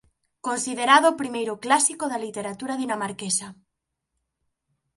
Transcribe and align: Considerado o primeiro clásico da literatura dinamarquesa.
Considerado 0.47 1.05
o 1.09 1.19
primeiro 1.21 1.53
clásico 1.65 2.05
da 2.11 2.21
literatura 2.25 2.73
dinamarquesa. 2.81 3.47